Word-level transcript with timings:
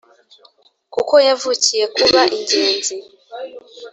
Kuko 0.93 1.13
yavukiye 1.27 1.85
kuba 1.95 2.21
ingenzi 2.35 2.95